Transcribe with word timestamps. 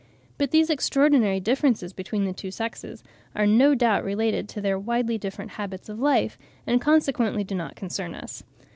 But 0.39 0.49
these 0.49 0.71
extraordinary 0.71 1.39
differences 1.39 1.93
between 1.93 2.23
the 2.25 2.33
two 2.33 2.49
sexes 2.49 3.03
are 3.35 3.45
no 3.45 3.75
doubt 3.75 4.03
related 4.03 4.49
to 4.49 4.59
their 4.59 4.79
widely 4.79 5.19
different 5.19 5.51
habits 5.51 5.89
of 5.89 5.99
life, 5.99 6.39
and 6.65 6.81
consequently 6.81 7.43
do 7.43 7.53
not 7.53 7.75
concern 7.75 8.15
us. 8.15 8.43